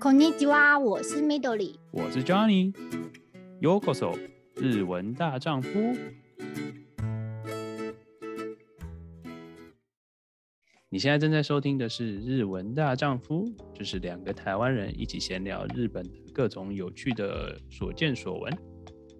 [0.00, 4.18] こんにちは，我是 Midori，我是 Johnny。Yokoso，
[4.56, 5.68] 日文大丈夫。
[10.88, 18.52] 你现在正在收听的是《日文大丈夫》，就是两个台湾人一起闲聊日本的各种有趣的所见所闻。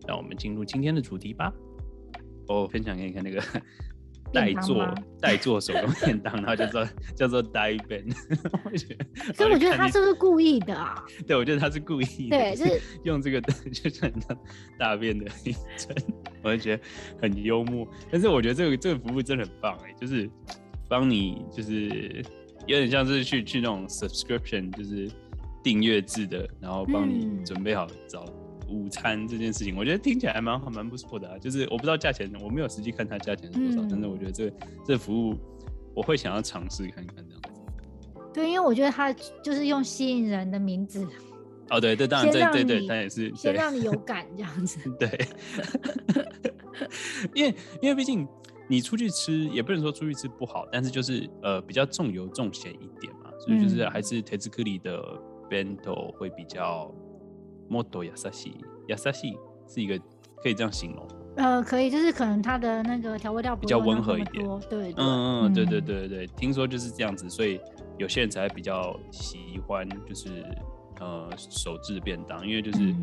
[0.07, 1.52] 让我们进入今天的主题吧。
[2.48, 3.41] 我分享给你看那个。
[4.34, 8.04] 代做代做手工便当，然后叫做叫做代便。
[9.36, 11.04] 所以我觉得他是不是故意的啊？
[11.25, 12.38] 对，我觉得他是故意的。
[12.38, 14.14] 对，就是 用这个就是
[14.78, 15.96] 大便的名称，
[16.43, 16.84] 我就觉得
[17.21, 17.87] 很幽默。
[18.11, 20.29] 但是我觉得这个这个服务真的很棒哎，就是
[20.87, 22.23] 帮你就是
[22.65, 25.09] 有点像是去去那种 subscription，就是
[25.64, 28.25] 订阅制的，然后帮你准备好早。
[28.25, 31.38] 嗯午餐这件事情，我觉得听起来还蛮好，蛮不错的啊。
[31.38, 34.53] 就是我不知道价钱，我没有实际看它价钱是多少，嗯、但是我觉得这个、
[34.86, 35.36] 这、服务
[35.94, 37.50] 我会想要尝试看看这样子。
[38.34, 41.08] 对，因为我觉得它就是用吸引人的名字。
[41.70, 44.80] 哦，对，这，当然，对，对，对，它也是先让你有感这样子。
[45.00, 45.28] 对，
[47.34, 48.28] 因为因为毕竟
[48.68, 55.02] 你出去吃也不能说出去吃不好，但是就是呃比较重油重咸一点嘛，所以就是还是手作り的
[55.50, 56.94] bento 会比较。
[57.69, 58.55] もっと优しい，
[58.87, 59.98] 优しい是一个
[60.42, 61.06] 可以这样形容。
[61.34, 64.47] 呃，可以，就是可能它的那个调味料比较温和一点。
[64.69, 67.59] 对，嗯嗯，对对对对，听说就是这样子，所以
[67.97, 70.45] 有些人才比较喜欢，就是
[71.01, 72.95] 呃手制便当，因为就是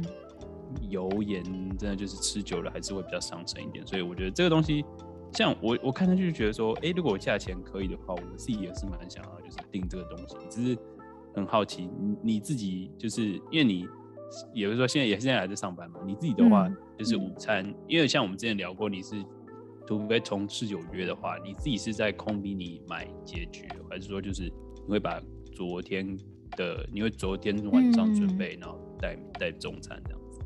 [0.90, 1.44] 油盐
[1.76, 4.86] 真的就是吃久了还是会比较伤身一点，所以我觉得这个东西，
[5.34, 10.78] 像我我看上去就觉得说，哎，如果价钱可以的话，我自己也是蛮想要就是订这个东西，只是
[11.34, 13.88] 很好奇你你自己就是因为你。
[14.54, 16.00] 也就是说，现在也现在还在上班嘛？
[16.06, 19.16] 你自己的话，就是午餐，嗯、因为像我们之前聊过，你是
[19.88, 25.20] 除非同事有约的话，你自己是在コンビニ买解决，还是说就是你会把
[25.52, 26.16] 昨天
[26.56, 30.40] 的，你会昨天晚上准备，然后带带中餐这样子？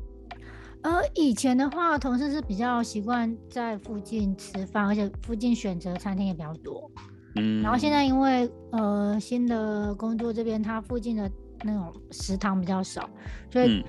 [0.82, 6.90] 呃，以前的话，同事是比较习惯在附近吃饭，而且附近选择餐厅也比较多。
[7.35, 11.29] 嗯，然后现在因为呃新的工作这边，它附近的。
[11.61, 13.09] 那种食堂比较少，
[13.51, 13.83] 所以、嗯、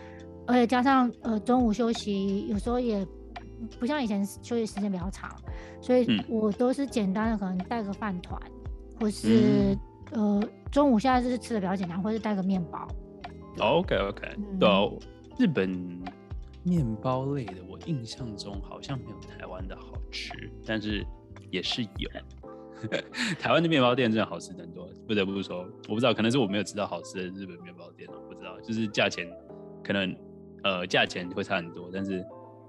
[0.45, 3.07] 而且加上呃中午休息有时候也
[3.79, 5.31] 不像以前休息时间比较长，
[5.81, 8.43] 所以我都是简单的可能带个饭团，
[8.99, 9.79] 或是、
[10.15, 12.89] 嗯、呃中午现在就是吃的比较简单，或是带个面包。
[13.61, 14.99] OK OK，对、嗯，
[15.39, 15.71] 日本
[16.65, 20.33] 面包类的我印象中好像没有台湾的好吃，
[20.67, 21.07] 但是
[21.53, 22.11] 也是有。
[23.39, 25.59] 台湾的面包店真的好吃很多，不得不说，
[25.89, 29.29] 我不知道，可能是我没有吃到好吃的日本面包店，我不知道，就是价钱
[29.83, 30.15] 可能
[30.63, 32.25] 呃价钱会差很多，但是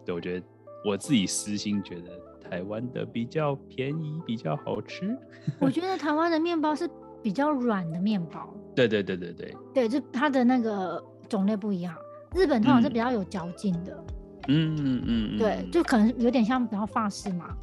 [0.06, 0.46] 对我觉得
[0.86, 5.18] 我自己私心觉得台湾的比较便宜，比较好吃。
[5.60, 6.90] 我觉得台湾的面包是
[7.22, 8.54] 比较软的面包。
[8.76, 11.96] 对对对对对，对，就它的那个种类不一样，
[12.36, 14.04] 日本通常是比较有嚼劲的。
[14.48, 17.56] 嗯嗯嗯，对，就可能有点像比较法式嘛，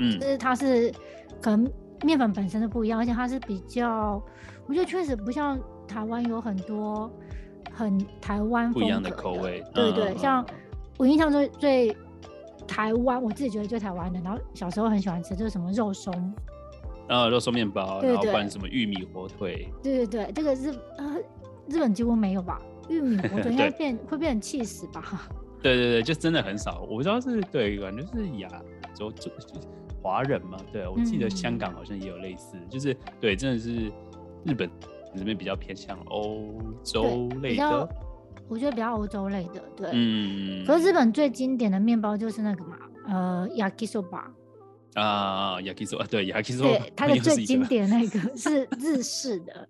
[0.00, 0.92] 嗯，就是它是
[1.40, 1.70] 可能。
[2.04, 4.22] 面粉本身的不一样，而且它是比较，
[4.66, 7.10] 我觉得确实不像台湾有很多
[7.72, 9.64] 很台湾不一样的口味。
[9.74, 10.46] 对对，嗯、像
[10.98, 11.96] 我印象中最，最
[12.66, 16.12] 台湾，我自己觉得最台湾的，然后小时候很喜欢吃，就是什么肉松，
[17.08, 19.68] 啊，肉松面包，对对对，然后拌什么玉米火腿。
[19.82, 21.16] 对对对，这个日呃
[21.68, 22.60] 日本几乎没有吧？
[22.88, 25.28] 玉米火腿应该变会变成气死吧？
[25.62, 26.82] 对对对，就真的很少。
[26.82, 28.48] 我不知道是对，感觉是亚
[28.94, 29.30] 洲就。
[30.04, 33.90] 华人嘛，对，我记得香港好像也有类似，嗯、就是对，真的是
[34.44, 34.70] 日本
[35.16, 37.88] 这边比较偏向欧洲类的，
[38.46, 40.62] 我觉得比较欧洲类的，对，嗯。
[40.66, 42.76] 可是日本最经典的面包就是那个嘛，
[43.08, 44.24] 呃，yakisoba
[44.92, 49.66] 啊，yakisoba，对，yakisoba，对， 它的最经典那个是日式的。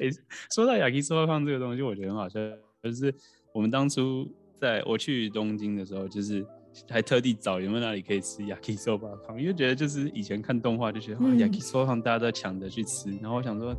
[0.00, 0.20] 哎、欸，
[0.54, 2.38] 说到 yakisoba 胖这个东西，我觉得很好笑，
[2.82, 3.14] 就是
[3.54, 6.46] 我们当初在我去东京的时候，就是。
[6.88, 13.76] 还特地找有没有哪里可以吃 yakisoba 汤，因为觉得就是以前看动画就觉得、yakisoba 汤大家都抢着去吃，然后我想说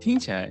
[0.00, 0.50] 听起来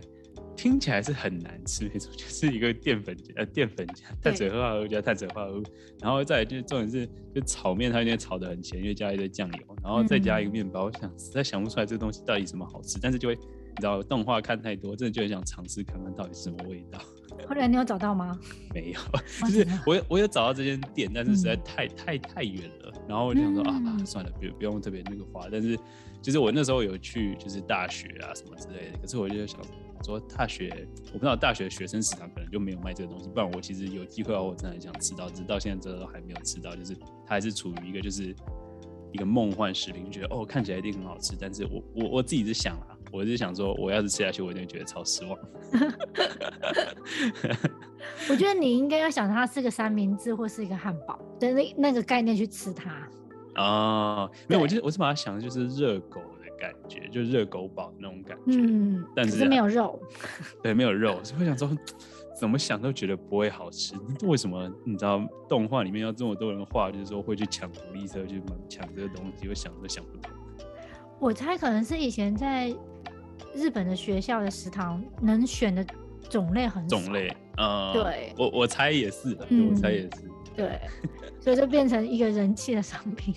[0.56, 5.64] 听起来是很难吃那种， 就是一个淀粉呃淀粉加碳水化合物加碳水化合物，
[6.02, 13.38] 然后再来就是重点是就炒面，它应该炒的很咸，因为加一堆酱油，然后再加一个面包，我想实在想不出来这个东西到底什么好吃，但是就会
[13.72, 17.00] 你知道动画看太多，真的就很想尝试看看到底是什么味道。
[17.48, 18.38] 后来你有找到吗？
[18.74, 19.00] 没有，
[19.48, 22.94] 就是我有我有找到这间店，但是实在太、嗯、太太远了。
[23.08, 25.48] 然后我就想说、嗯、啊，算了，不不用特别那个花。
[25.52, 25.78] 但是
[26.22, 29.00] 就是我那时候有去，就是大学啊什么之类的。
[29.00, 29.60] 可是我就想
[30.04, 33.30] 说，大学我不知道大学学生食堂可能就没有卖这个东西。
[33.30, 36.76] 不然我其实有机会，我真的很想吃到，直到现在这都还没有吃到。
[36.76, 36.94] 就是
[37.26, 38.36] 它还是处于一个就是
[39.12, 45.38] 一个梦幻食品，觉得哦看起来一定很好吃，但是我我我自己是想啊，我是想说，我要是吃下去，我一定觉得超失望。
[48.30, 53.08] 我觉得你应该要想它是个三明治或是一个汉堡的那那个概念去吃它。
[53.56, 58.58] 哦，没有，我就我是把它想的就是热狗的感觉，就是热狗堡那种感觉。
[58.58, 60.00] 嗯，但是，是没有肉。
[60.64, 61.70] 对，没有肉，所以我想说。
[62.34, 63.94] 怎么想都觉得不会好吃，
[64.24, 64.68] 为什么？
[64.84, 70.34] 你知道动画里面要这么多人画，就是说会去抢福利车去抢这个东西，我想都想不通。
[71.20, 72.76] 我猜可能是以前在
[73.54, 75.86] 日本的学校的食堂能选的
[76.30, 76.98] 种类很少。
[76.98, 80.10] 种类，呃，对，我我猜也是，嗯、我猜也是，
[80.56, 80.80] 对，
[81.40, 83.34] 所以就变成一个人气的商品。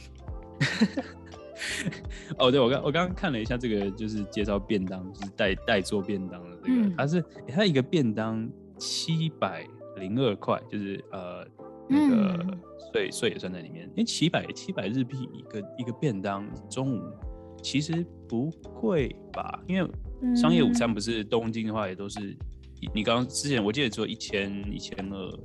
[2.39, 8.49] 哦，对，我刚我刚刚看了一下这个，就是介绍便当，就是代代做便当的这个，嗯、它是它一个便当。
[8.77, 9.65] 七百
[9.99, 11.47] 零二块，就是呃
[11.89, 12.45] 那个
[12.93, 13.87] 税税也算在里面。
[13.91, 17.01] 因为七百七百日币一个一个便当，中午
[17.65, 19.59] 其实不贵吧？
[19.67, 19.91] 因为
[20.37, 22.37] 商业午餐不是东京的话也都是，嗯、
[22.95, 25.39] 你刚刚之前我记得只有一千一千二。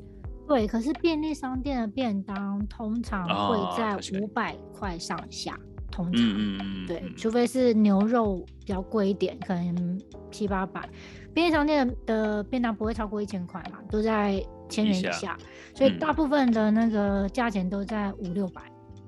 [0.45, 10.89] 对，可是便利商店的便当通常会在五百块上下，哦、通常对，除非是牛肉比较贵一点，可能七八百。
[11.33, 15.37] 便利商店的便当不会超过一千块嘛，都在千元以下，以下
[15.73, 18.61] 所以大部分的那个价钱都在五六百。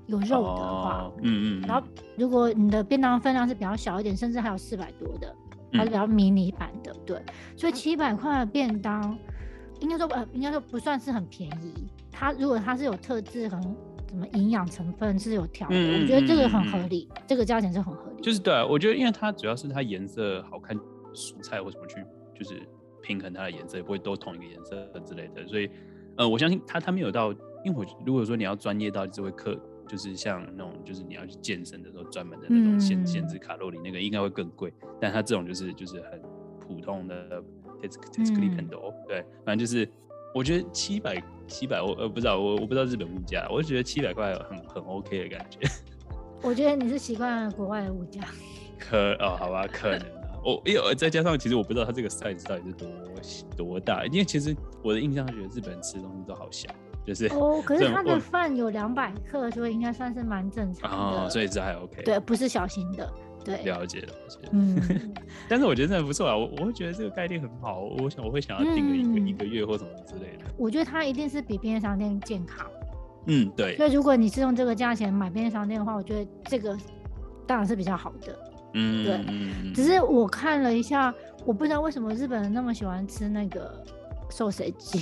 [0.07, 1.87] 有肉的话，嗯、哦、嗯，然后
[2.17, 5.33] 如果你的便当分量是比较小一点，甚至还有四百多的，
[5.73, 7.21] 还是比较迷你版的，嗯、对，
[7.55, 9.17] 所以七百块的便当，
[9.79, 11.73] 应该说呃，应该说不算是很便宜。
[12.11, 18.21] 它如果它是有特制很什么营养成分是有调的，嗯、我觉得这个很合理，嗯、这个价钱是很合理。
[18.21, 20.77] 就是对、啊，我觉得因为它主要是它颜色好看。
[21.13, 22.01] 蔬菜或什么去，
[22.33, 22.61] 就是
[23.01, 25.45] 平衡它的颜色，也不会都同一个颜色之类的。
[25.45, 25.69] 所以，
[26.15, 27.33] 呃，我相信它它没有到，
[27.65, 29.59] 因为我如果说你要专业到就会克，
[29.91, 34.71] 就是像那种就是你要去健身的时候专门的那种限限制卡路里那个，应该会更贵。
[35.01, 36.21] 但它这种就是就是很
[36.61, 37.43] 普通的
[37.81, 39.85] t e s t e s t clip 很多对，反正就是
[40.33, 45.59] 我觉得七百七百，我呃不知道我我不知道日本物价，我就觉得七百块很很 OK 的感觉。
[46.41, 48.21] 我觉得你是习惯国外的物价。
[48.79, 50.07] 可哦，好吧，可能。
[50.43, 52.63] 我，因为再加上，其实我不知道它这个 size 到底
[53.21, 56.67] 是多多大，因为其实我的印象觉得日本人吃的东西都好小，
[57.05, 63.11] 就是哦，可是它的饭有两百克，所以应该算是蛮正常的，哦，所以这还 OK，对，不是小型的，
[63.43, 64.79] 对，了解了解，嗯，
[65.49, 72.67] 但是我觉得真的不错啊，我我会觉得这个概念很好，我想我会想要订个一个、嗯、一个月或什么之类的，我觉得它一定是比便利商店健康，
[73.25, 76.77] 嗯，对，所以如果你是用这个价钱买便利商店的话，我觉得这个
[77.47, 78.39] 当然是比较好的。
[78.73, 81.13] 嗯，对，嗯、只是我看了一下，
[81.45, 83.83] 我不知道为什么日本人那么喜欢吃那个
[84.29, 85.01] 寿司鸡。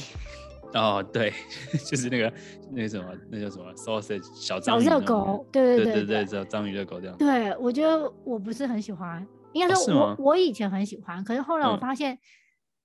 [0.73, 1.33] 哦，对，
[1.89, 2.31] 就是那个
[2.71, 7.17] 那个什么，那叫什么 sausage 小章小热狗，对对对对对，章鱼热狗这样。
[7.17, 12.17] 对，我觉得我不是很喜欢，应该说我、哦、我以前很喜欢，可是后来我发现，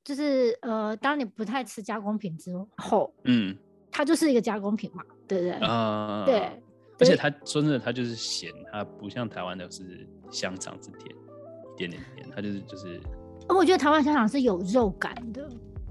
[0.03, 3.57] 就是、嗯、呃，当你不太吃加工品之后，嗯，
[3.91, 5.53] 它就是一个加工品嘛，对不对？
[5.53, 6.51] 啊、嗯，对。
[7.01, 11.15] 而且它说真的，它就是咸，它不像台湾的是香肠是甜，
[11.75, 13.01] 一点点甜，它就是就是。
[13.49, 15.45] 我觉得台湾香肠是有肉感的。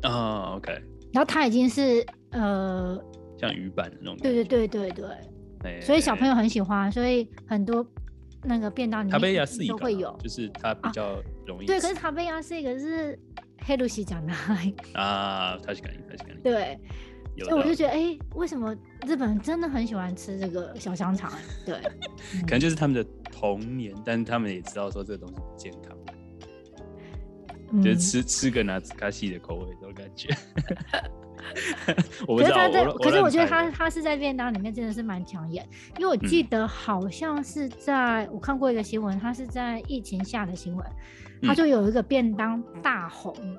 [0.04, 0.82] 啊、哦、OK。
[1.13, 2.99] 然后它已经是呃，
[3.39, 4.17] 像鱼板的那种。
[4.19, 5.07] 对对对对对。
[5.65, 7.85] 欸、所以小朋友很喜欢，所以很多
[8.45, 11.67] 那个便当里面都会有，就是它比较容易、啊。
[11.67, 13.19] 对，可是塔贝亚是一个是
[13.65, 14.33] 黑鲁西讲的。
[14.95, 16.43] 啊，确かに确かに。
[16.43, 16.79] 对。
[17.45, 18.75] 所以我就觉得，哎、欸，为什么
[19.07, 21.31] 日本人真的很喜欢吃这个小香肠？
[21.65, 21.81] 对，
[22.41, 25.97] 可能就是他们的童年，但是他们也知道说这个东西不健康，
[27.74, 30.30] 嗯、就是吃吃个拿兹卡西的口味这种感觉。
[32.28, 40.86] 我不知道，可是他在，可是我觉得他他是在便当里面真的是蛮抢眼，因为我记得好像是在、嗯、我看过一个新闻，他是在疫情下的新闻，
[41.42, 43.58] 他就有一个便当大红，嗯、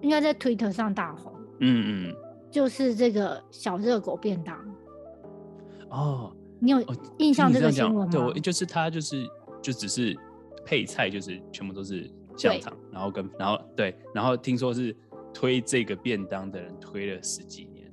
[0.00, 1.32] 应该在 Twitter 上大红。
[1.60, 2.14] 嗯嗯。
[2.50, 4.56] 就是这个小热狗便当
[5.90, 6.82] 哦，你有
[7.18, 8.08] 印象这个新闻吗？
[8.10, 9.22] 对，我就是他，就是
[9.60, 10.16] 就只是
[10.64, 14.94] 配菜，就是全部都是香肠，然后跟然后对，然后听说是
[15.34, 17.90] 推这个便当的人推了十几年，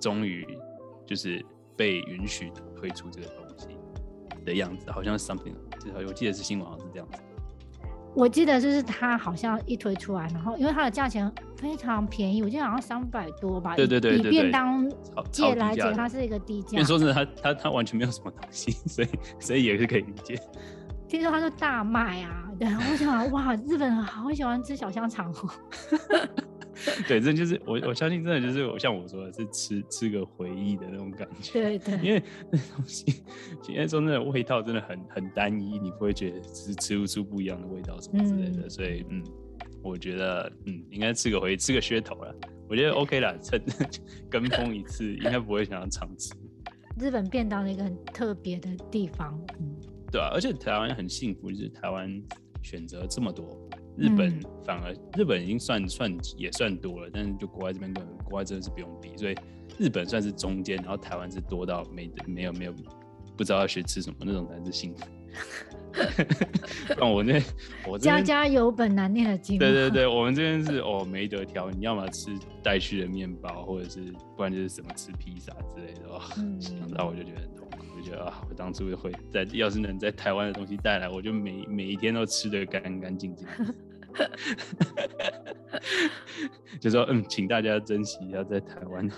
[0.00, 0.46] 终于
[1.04, 1.44] 就是
[1.76, 3.66] 被允许推出这个东西
[4.44, 7.18] 的样子，好像是 something，至少我记得是新闻，好像是这样子。
[8.14, 13.74] 我记得就是它好像一推出来，然后因为它的价钱非常便宜，我记得好像三百多吧。
[13.74, 14.86] 对对对，比便当
[15.30, 16.82] 界来讲，它是一个低价。
[16.84, 19.08] 说真的，它它它完全没有什么东西， 所以
[19.40, 20.38] 所以也是可以理解。
[21.12, 25.50] 听说它是大卖啊，对，我想哇，日本人好喜欢吃小香肠哦。
[27.06, 31.52] 对，这就是我我相信，真的就是我像我说的是吃吃个回忆的那种感觉。
[31.52, 33.22] 对对，因为那东西，
[33.60, 38.62] 今天说那个味道真的很很单一，你不会觉得是吃不出不一样的味道什么之类的。
[38.66, 39.22] 嗯、所以嗯，
[39.82, 42.34] 我觉得嗯，应该吃个回忆，吃个噱头了。
[42.70, 43.62] 我觉得 OK 啦，趁
[44.30, 46.32] 跟风一次，应该不会想要常吃。
[46.98, 49.76] 日本便当的一个很特别的地方，嗯，
[50.12, 52.22] 对啊，而且台湾很幸福，就是台湾
[52.62, 53.58] 选择这么多。
[53.96, 59.34] 日本反而，嗯、日本已经算算也算多了，但是就国外这边跟国外真的是不用比，所以
[59.78, 62.72] 日本算是中间，然后台湾是多到没没有没有
[63.36, 65.04] 不知道要学吃什么那种才是幸福。
[67.00, 67.40] 我那
[67.86, 69.58] 我家家有本难念的经。
[69.58, 72.30] 对对对，我们这边是哦没得挑，你要么吃
[72.62, 74.00] 带去的面包，或者是
[74.36, 76.20] 不然就是什么吃披萨之类的哦。
[76.38, 83.46] 嗯、想到我就觉得很痛苦，我就觉得啊，我当初会在要是能在台湾的东西带来，我就每每一天都吃得干干净净。
[86.80, 89.08] 就说嗯，请大家珍惜一下在台湾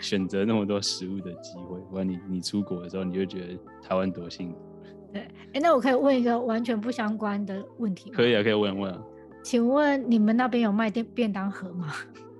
[0.00, 4.73] 选择那么多食物的机会，不然你你出国的时候，你就觉得台湾多幸福。
[5.14, 8.16] 对，哎、欸，那我可以问一个完全不相关的问题吗？
[8.16, 9.00] 可以啊，可以问问啊。
[9.44, 11.94] 请问你们那边有卖便便当盒吗？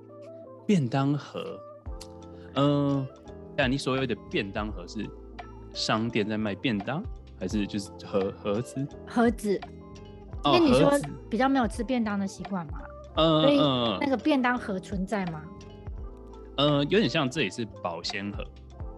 [0.66, 1.60] 便当盒，
[2.56, 3.06] 嗯，
[3.56, 5.08] 那你所谓的便当盒是
[5.72, 7.00] 商店在卖便当，
[7.38, 8.84] 还是就是盒盒子？
[9.06, 9.60] 盒子。
[10.46, 10.90] 因为你说
[11.30, 12.80] 比较没有吃便当的习惯嘛，
[13.16, 13.56] 嗯，所以
[14.00, 15.42] 那个便当盒存在吗？
[16.56, 18.44] 呃，有点像这里是保鲜盒，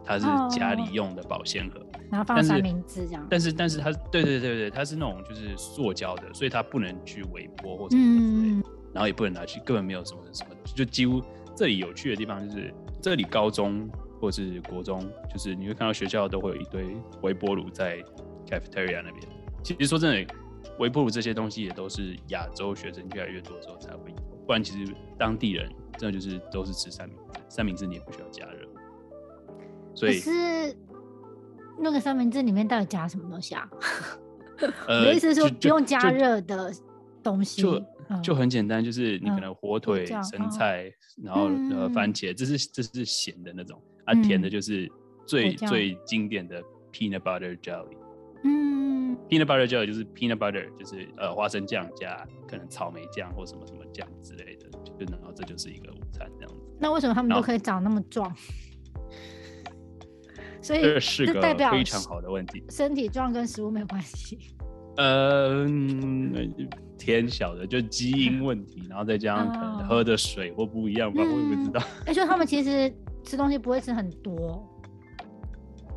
[0.06, 0.25] 它是
[0.56, 3.26] 家里用的保鲜盒，然后放三明治这样。
[3.28, 11.20] 但是但是它，对对对对，它是那种就是塑胶的，所以它不能去微波或什么之类的，然后也不能拿去，根本没有什么什么，就几乎
[11.54, 12.72] 这里有趣的地方就是
[13.02, 13.88] 这里高中
[14.20, 17.98] 或是国中，就是你会看到学校都会有一堆微波炉在
[18.46, 19.22] cafeteria 那边。
[19.62, 20.34] 其实说真的。
[20.78, 28.68] 微波炉这些东西也都是亚洲学生越来越多之后才会有，不然其实当地人真的就是都是吃三明治，三明治你也不需要加热。
[29.96, 30.30] 所以是
[31.80, 33.68] 那个三明治里面到底加什么东西啊？
[34.86, 36.72] 呃、 我的意思是说不用加热的
[37.22, 37.84] 东西，就就，
[38.22, 44.90] 就很简单，就是你可能火腿、嗯、生菜，然后呃番茄，这是这是咸的那种，啊甜的就是
[45.26, 46.62] 最最经典的
[46.92, 47.96] peanut butter jelly。
[48.44, 56.62] 嗯 Peanut butter jelly 就是 peanut butter，就是呃花生酱加可能草莓酱或什么什么酱之类的，就然后这就是一个午餐这样子。
[56.78, 58.32] 那为什么他们都可以长那么壮？
[60.66, 62.64] 所以这是个非常好的问题。
[62.70, 64.37] 身体壮跟食物没有关系。
[64.96, 65.64] 呃，
[66.99, 71.80] 天晓得，就基因 问题，然后再加上可能喝的水或不一样吧，嗯、我也不知道。
[72.00, 72.92] 哎、欸，就他们其实
[73.23, 74.66] 吃东西不会吃很多。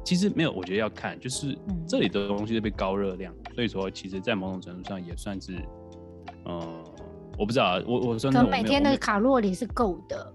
[0.03, 1.57] 其实没有，我觉得要看，就是
[1.87, 5.53] 这里的东西是被高热量，嗯、所以说其实，在某种程度上也算是，
[6.45, 6.83] 嗯、呃，
[7.37, 10.33] 我不知道啊，我我说可能每天的卡路里是够的。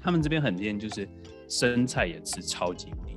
[0.00, 1.08] 他们这边很厉就是
[1.48, 3.07] 生菜也吃超级多，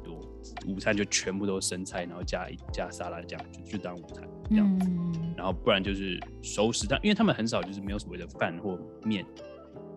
[0.67, 9.25] 午餐就全部都是生菜，然后加加沙拉酱就就当午餐这样子，嗯、然后不然就是熟食，但因为他们很少就是没有所谓的饭或面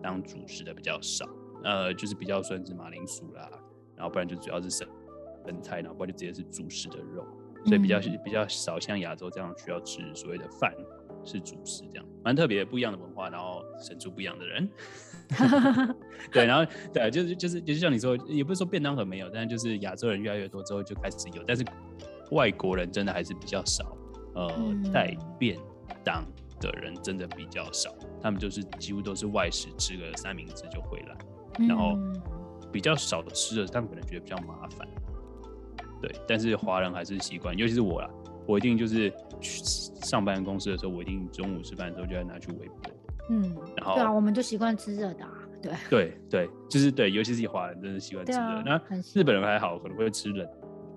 [0.01, 1.27] 当主食的比较少，
[1.63, 3.49] 呃，就是比较算是马铃薯啦，
[3.95, 4.87] 然后不然就主要是生。
[5.47, 7.23] 生菜，然后不然就直接是主食的肉，
[7.67, 10.73] 所以比较比较少像亚洲这样需要吃所谓的饭
[11.23, 14.67] 是主食这样，蛮特别不一样的文化，然后生出不一样的人。
[16.31, 21.65] 对，然后对，就是就是就是像你说，也不是说便当盒没有，但是就是亚洲人越来越多之后就开始有，但是
[22.31, 23.97] 外国人真的还是比较少，
[24.33, 24.51] 呃，
[24.93, 25.57] 带便
[26.03, 26.23] 当
[26.59, 31.15] 的人真的比较少，他们就是几乎都是外食吃个三明治就回来，
[31.67, 31.97] 然后
[32.71, 34.87] 比较少的吃的，他们可能觉得比较麻烦。
[36.01, 38.09] 对，但是华人还是习惯，尤其是我啦，
[38.45, 39.63] 我一定就是去
[40.03, 42.91] 上班公司的时候，我一定中午吃饭的时候就要拿去微波。
[43.29, 45.31] 嗯，然后对啊，我们就习惯吃热的啊。
[45.61, 48.39] 对对对，就是对，尤其是华人真的习惯吃热。
[48.39, 48.81] 啊、那
[49.15, 50.47] 日本人还好，可能会吃冷，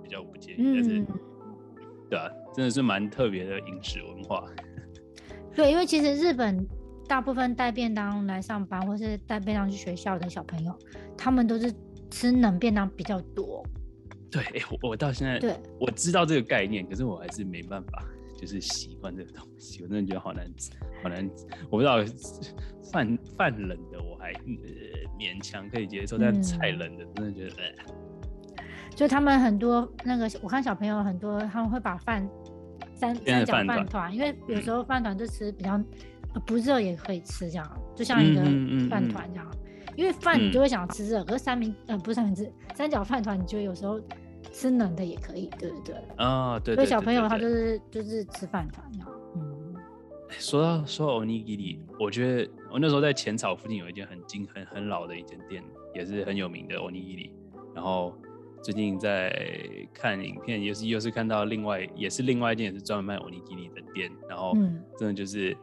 [0.03, 0.57] 比较不介意。
[0.59, 1.07] 嗯、但是，
[2.11, 4.45] 对啊，真的是蛮特别的饮食文化。
[5.57, 6.67] 对，因为其实日本
[7.09, 10.79] 大部分带便当来上班，或是带便当去学校的小朋友，
[11.17, 11.73] 他们都是
[12.11, 13.65] 吃冷便当比较多。
[14.31, 18.05] 对，哎，我我到现在，对，我知道这个概念，可是我还是没办法，
[18.39, 20.49] 就是习惯这个东西，我真的觉得好难，
[21.03, 21.29] 好难，
[21.69, 21.97] 我不知道
[22.93, 28.65] 饭饭冷的我还、呃、勉强可以接受，但菜冷的真的觉得，呃、
[28.95, 32.27] 就他们很多那个，我看小朋友很多，他们会把饭
[32.95, 35.73] 三三角饭团，因为有时候饭团就吃比较、
[36.33, 38.41] 呃、不热也可以吃，这样就像一个
[38.89, 39.47] 饭团这样。
[39.47, 39.65] 嗯嗯嗯嗯
[39.99, 44.01] 因为饭你就会想吃热，嗯、可是三明呃不是三明治，三角饭团你觉得有时候
[44.53, 45.95] 吃冷的也可以，对不对？
[46.17, 46.77] 啊、哦，对，对，对，对，对。
[46.77, 48.85] 所以小朋友他就是就是吃饭团，
[49.37, 49.75] 嗯。
[50.31, 55.65] 说到说到欧尼基里，我觉得我那时候在浅草附近有一间很经很很老的一间店，
[55.95, 57.33] 也是很有名的欧尼基里。
[57.75, 58.13] 然后
[58.63, 59.33] 最近在
[59.93, 64.53] 看影片，又是又是看到另外也是另外一间也是专门卖欧尼基里的店，然后
[64.99, 65.57] 真的就是。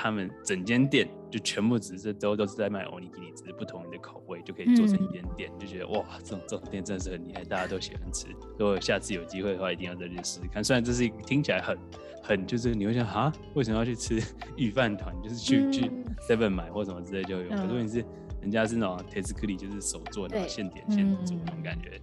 [0.00, 8.28] 他们整间店就全部只是都都是在卖欧尼基里，只是不同的口味就可以做成一间店，嗯、就觉得哇，这种这种店真的是很厉害，大家都喜欢吃。
[8.56, 10.62] 如果下次有机会的话，一定要再去试试看。
[10.62, 11.76] 虽然这是一个听起来很
[12.22, 14.22] 很就是你会想啊，为什么要去吃
[14.56, 15.12] 御饭团？
[15.20, 15.90] 就是去、嗯、去
[16.28, 17.48] Seven 买或什么之类就有。
[17.48, 18.04] 可是问题是，
[18.40, 22.00] 人家是那种手作り，就是手做的现点现做那种感觉。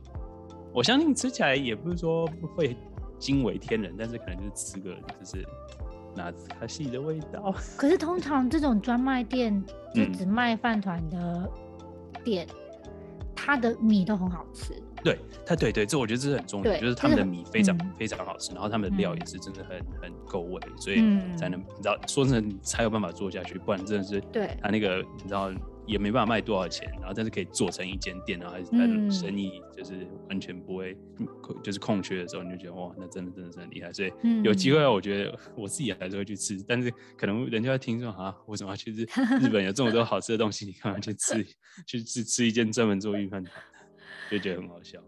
[0.73, 2.75] 我相信吃起来也不是说不会
[3.17, 5.47] 惊为天人，但是可能就是吃个就是。
[6.15, 11.50] 拿卡西的味道， 可是通常这种专卖店 就只卖饭团的
[12.24, 12.48] 店，
[13.36, 14.74] 它、嗯、的米都很好吃。
[15.03, 20.98] 对，它对对，这我觉得这是很重要，就是他们的米非常、嗯、非常好吃，然后他们的料也是真的很很够味，所以
[21.38, 25.51] 才能、嗯、你知道说真的你才有办法做下去，不然真的是对它那个你知道。
[25.87, 31.27] 也没办法卖多少钱，然后但是可以做成一间店，然后还是他的生意就是完全不会，嗯、
[31.63, 33.93] 就是空缺的时候你就觉得哇，那真的真的是很厉害。
[33.93, 34.11] 所以
[34.43, 39.05] 有机会，我觉得我自己还是会去吃，但是可能人家会听说 啊，为什么要去日
[39.39, 41.45] 日本有这么多好吃的东西，你干嘛去吃
[41.85, 43.53] 去吃吃一间专门做御饭团，
[44.31, 44.99] 就觉得很好笑。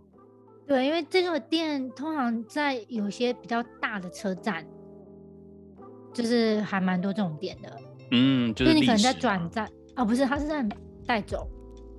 [0.68, 4.68] 对，因为这个店通常在有些比较大的车站，
[6.14, 7.78] 就是还蛮多这种店的。
[8.12, 9.68] 嗯，就是你可能在转站。
[9.98, 10.64] 哦，不是，他是在
[11.06, 11.50] 带走，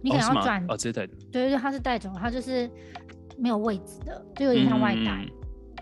[0.01, 1.15] 你可能要转哦，直接带走。
[1.33, 2.71] 对对对，他是带走，他就是
[3.37, 5.25] 没有位置的，就有点像外带。
[5.25, 5.31] 嗯、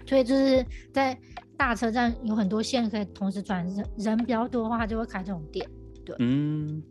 [0.07, 1.17] 所以就是在
[1.59, 5.69] 大车站有很多线可以同时转，人人比较多的话，他就会开这种店。
[6.07, 6.83] 对，嗯，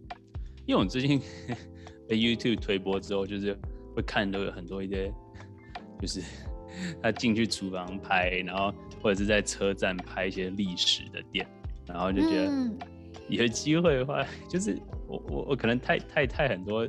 [0.68, 1.20] 因为我最近
[2.08, 3.58] 被 YouTube 推播之后，就是
[3.96, 5.12] 会看都有很多一些，
[6.00, 6.22] 就是
[7.02, 11.48] 他进去厨房拍，然后或者是在车站拍一些历史的店，
[11.88, 12.72] 然后就觉得
[13.28, 14.78] 有机会的话， 就是。
[15.08, 16.88] 我我我可能太太太很多，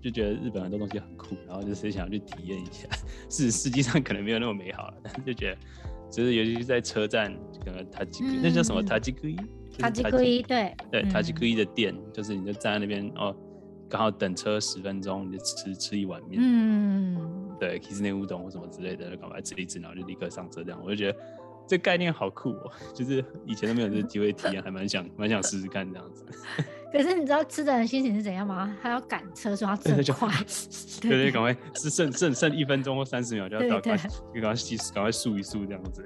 [0.00, 2.88] 就觉得日本很多东西很酷，然后就是想要去体验一下。
[3.28, 5.58] 是实际上可能没有那么美好了，但是就觉得，
[6.10, 7.32] 就是尤其是在车站，
[7.64, 9.36] 可能他几个那叫什么他几个一，
[9.78, 13.36] 他几个一对对他几个一的店，就是你就站在那边哦，
[13.88, 21.18] 刚好等车十分钟，你就吃吃一碗面，嗯，对，Kissune 乌冬或什么之类的，赶快吃一吃，然后就立刻上车这样，我就觉得。
[21.68, 26.26] 这概念好酷哦， 就是以前都没有这个机会体验，还蛮想蛮想试试看这样子。
[26.92, 28.76] 可是你知道吃的人心情是怎样吗？
[28.82, 30.28] 他要赶车，说要车快，
[31.00, 33.96] 对对，赶快是剩剩剩一分钟或三十秒就要赶快，
[34.34, 36.04] 赶快洗，赶快漱一漱这样子。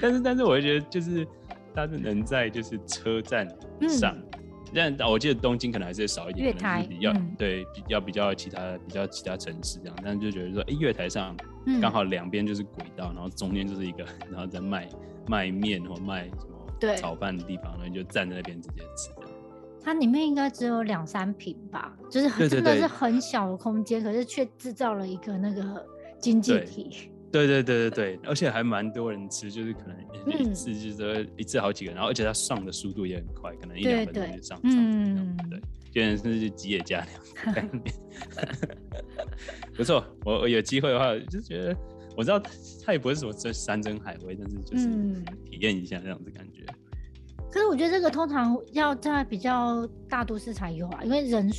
[0.00, 1.26] 但 是但是，我会觉得就是
[1.74, 3.46] 他是能在就是车站
[3.88, 4.14] 上。
[4.14, 4.24] 嗯
[4.74, 6.54] 但我记得东京可能还是少一点，
[6.86, 11.34] 比较、嗯、对，比较比较其他比较其他城市这样，但是就觉得说，哎、欸，月台上
[11.80, 14.86] 刚好两边就是轨道，嗯、然后中间就是一个，然后在卖
[15.26, 19.08] 卖面或卖什么炒饭的地方，然后你就站在那边直接吃。
[19.82, 25.86] 它里面应该只有两三瓶吧，就是真的是很小的空间，可是却制造了一个那个
[26.20, 27.10] 经济体。
[27.30, 35.60] 对对对对对，而且还蛮多人吃，就是可能一次就是一次好几个，然后而且它上的速度也很快，可能一两分钟就上上嗯，对，
[35.92, 37.06] 就像是吉野家
[37.44, 37.84] 那样概念。
[39.76, 41.76] 不错，我我有机会的话，就觉得
[42.16, 42.42] 我知道
[42.82, 44.86] 它也不是什么真山珍海味，但是就是
[45.44, 46.64] 体验一下这样子感觉。
[47.50, 51.50] 可是我觉得这个通常要在比较大都市才有啊，因为人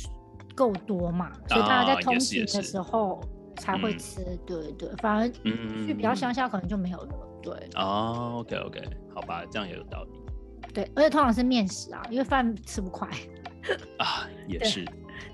[0.54, 3.20] 够多嘛，所以大家在通勤的时候。
[3.56, 7.52] 才会吃，嗯、对对，反而去比较乡下可能就没有了，嗯、对。
[7.74, 8.82] 哦，OK OK，
[9.14, 10.72] 好吧，这样也有道理。
[10.72, 13.06] 对，而且通常是面食啊，因为饭吃不快。
[13.98, 14.82] 啊，也是。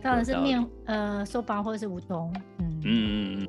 [0.02, 2.34] 当然是面，呃，soba 或者是乌冬。
[2.58, 3.48] 嗯嗯嗯嗯。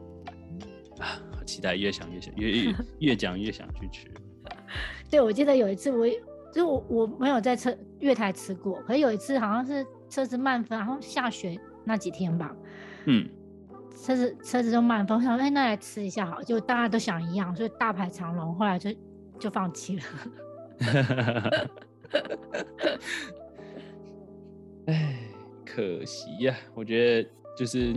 [0.99, 4.07] 啊，好期待，越想越想，越越越讲越想去吃。
[5.09, 6.05] 对，我记得有一次我，
[6.57, 12.51] 就我我没有在车月台吃过，可是有一次好像是车子慢分，然后下雪那几天吧。
[13.05, 13.29] 嗯。
[14.03, 18.89] 车子车子就慢风，我想说，哎，那来吃一下好，就大家都想一样，所以大排长龙，后来就
[19.37, 20.03] 就放弃了。
[24.87, 25.19] 哎，
[25.63, 27.95] 可惜呀、啊，我觉得就是。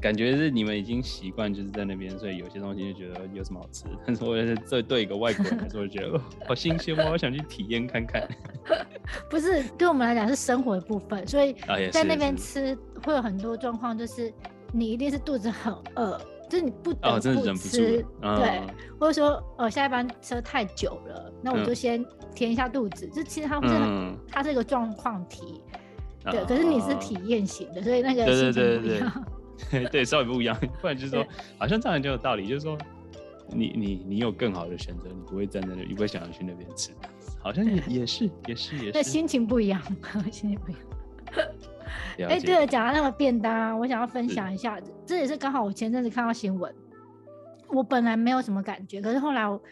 [0.00, 3.84] 感觉是你们已经习惯就是在那边，所以有些东西就觉得有什么好吃。
[4.06, 8.28] 但是我觉得这对一个外国人来说，我觉得好新鲜，我好想去体验看看。
[9.28, 11.54] 不是，对我们来讲是生活的部分，所以
[11.90, 14.32] 在那边吃会有很多状况，就是
[14.72, 17.76] 你一定是肚子很饿，就是你不得不吃，哦、忍不住
[18.36, 18.62] 对，
[19.00, 23.06] 或者说呃下一班车太久了，那我就先填一下肚子。
[23.08, 25.60] 就、嗯、其实它不是，嗯、它是一个状况题，
[26.24, 29.10] 对，可是你是体验型的，所以那个心情不一样。
[29.10, 29.37] 对，
[30.04, 31.26] 稍微不一样，不然就是说，
[31.58, 32.76] 好像这样就有道理，就是说，
[33.48, 36.90] 你你你有更好的选择，你不会站在那，你不会想要去那边吃。
[37.40, 39.80] 好像也也是也是也是，那心情不一样，
[40.30, 40.82] 心情不一样。
[42.28, 46.74] 哎，对了，讲到那个便当，我想要分享一下，这也是刚好我前阵子看到新闻，
[47.68, 49.62] 我本来没有什么感觉，可是后来我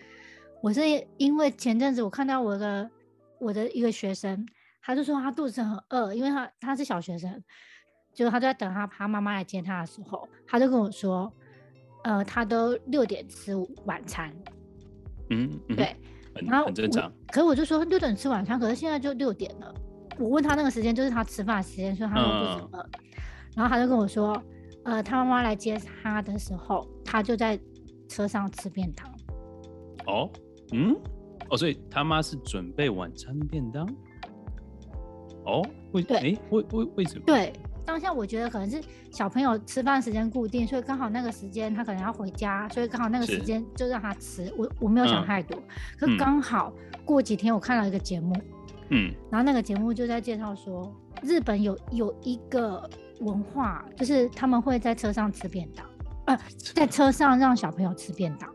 [0.63, 0.81] 我是
[1.17, 2.89] 因为前阵子我看到我的
[3.41, 4.47] 我的一个学生，
[4.81, 7.43] 他就说他肚子很饿，因为他他是小学生，
[8.17, 11.31] 就是他就在等他他妈妈来接他的时候，他就跟我说，
[12.03, 14.35] 呃，他都六点吃晚餐，
[15.31, 15.95] 嗯，嗯对。
[16.47, 19.75] 然后很正常，可是我就说六点吃晚餐，可是现在就六点了。
[20.19, 22.87] 我问他那个时间就是他吃饭时间，所以他说不怎么。
[23.55, 24.43] 然后他就跟我说，
[24.85, 27.59] 呃，他妈妈来接他的时候，他就在
[28.09, 29.07] 车上吃便当。
[30.07, 30.31] 哦，
[30.73, 30.95] 嗯，
[31.49, 33.87] 哦，所以他妈是准备晚餐便当。
[35.47, 37.25] 哦，为对，哎，为为为什么？
[37.27, 37.53] 对。
[37.87, 44.53] 当下我觉得可能是小朋友吃饭时间固定，所以刚好那个时间他可能要回家，所以刚好那个时间就让他吃。
[44.59, 45.65] 我我没有想太多，嗯、
[45.99, 46.73] 可刚好
[47.05, 48.37] 过几天我看到一个节目，
[48.91, 55.87] 嗯，然后那个节目就在介绍说，日本有有一个文化，就是他们会在车上吃便当，
[56.27, 56.39] 呃，
[56.75, 58.53] 在车上让小朋友吃便当。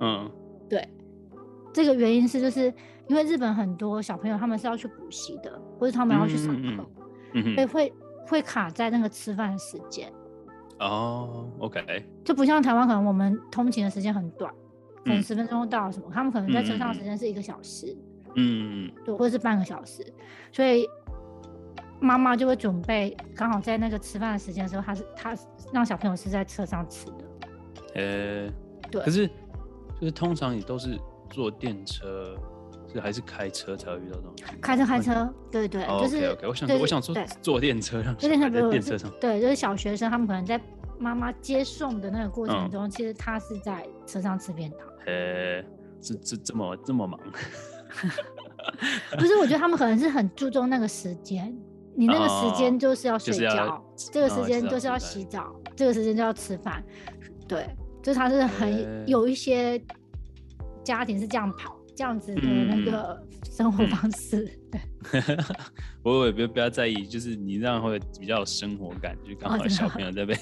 [0.00, 0.30] 嗯，
[0.68, 0.86] 对，
[1.72, 2.74] 这个原因是就是
[3.06, 6.84] 因为日本很多小朋友他们是要去补习的，或者他们要去上课，
[7.34, 7.92] 嗯，嗯，嗯，所以会。
[8.26, 10.12] 会卡在那个吃饭的时间
[10.78, 14.52] 哦、oh，OK，就不像台湾，可能我们通勤的时间很短，
[15.04, 17.96] 可能十分钟到什么，嗯、他们可能在车上的时间是一个小时，
[18.34, 20.04] 嗯，对，或者是半个小时，
[20.50, 20.88] 所以
[22.00, 25.36] 妈妈就会准备刚好在那个吃饭的时间的时候，她是她
[25.72, 27.24] 让小朋友是在车上吃的，
[27.94, 28.52] 呃、欸，
[28.90, 29.28] 对，可是
[30.00, 30.98] 就是通常你都是
[31.30, 32.36] 坐电车。
[32.92, 34.34] 是还是开车才会遇到这种？
[34.60, 36.48] 开车开车，对对，就是 OK OK。
[36.48, 40.60] 我想我想说坐电车让在电车上，对，就是小学生他们可能在
[40.98, 44.80] 妈妈接送的那个过程中，其实他是在车上吃便当。
[45.06, 45.62] 呃，
[46.00, 47.18] 这这这么这么忙？
[49.18, 51.52] 不是，我觉得他们可能是很注重那个时间，
[51.96, 56.82] 你那个时间就是要睡觉，这个时间就是要洗澡，这个时间就要吃饭。
[57.48, 57.68] 对，
[58.00, 59.82] 就是他是很有一些
[60.84, 61.76] 家庭是这样跑。
[61.94, 64.80] 这样子的那个生活方式，嗯。
[65.12, 65.36] 嗯、对，
[66.02, 70.38] 我也不不要在意，就是你这样会比较有生活感，就刚好小朋友在那边，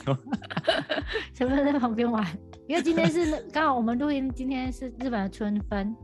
[1.34, 2.24] 小朋友在旁边玩，
[2.68, 5.94] 因为今天是刚好我们录音，今天是日本的春分。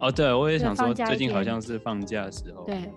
[0.00, 2.90] 哦，对，我也想说，最近好像是放假的时候，对，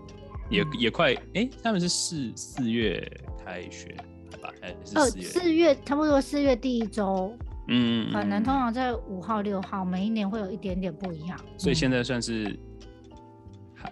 [0.49, 3.05] 也也快，哎、欸，他们是四四月
[3.43, 3.95] 开学，
[4.41, 4.53] 吧？
[4.61, 7.35] 哎，呃，四月差不多四月第一周。
[7.73, 11.39] 嗯，可能通常在五号、六号，每一年会有一点点不一样。
[11.57, 12.59] 所以现在算是，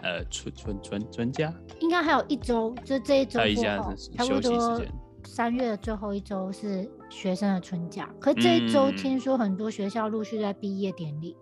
[0.04, 4.82] 呃，春春春春假，应该还有一周，就这一周过后，差不多
[5.24, 8.10] 三月的最后一周是学生的春假。
[8.20, 11.38] 可是这一周听说很多学校陆续在毕业典礼。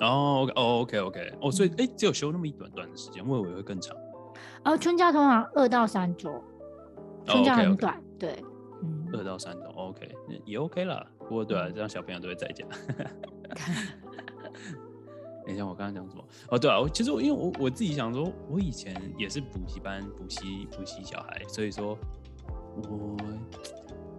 [0.00, 3.96] 哦，哦，OK，OK，哦，所以哎，只有休那么一短短的时间，我以为会更长。
[4.64, 6.40] 哦，春假通常二到三周，
[7.26, 8.32] 春假很短，对。
[8.82, 10.12] 嗯二到三周，OK，
[10.44, 11.06] 也 OK 了。
[11.28, 12.64] 不过对啊，这样小朋友都会在家。
[15.46, 16.24] 等一下，我刚刚讲什么？
[16.48, 21.98] 哦，对啊，我其实我因为我我自己想说，我以前也是补习班补习补习小孩，所以说
[22.76, 23.16] 我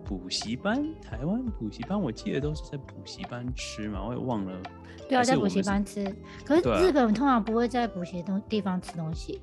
[0.04, 4.60] 补习班台湾补习班，我记得都是在补习班吃嘛，我也忘了。
[5.08, 6.04] 对啊，在补习班吃。
[6.44, 9.42] 可是日本通常不会在补习东地方吃东西。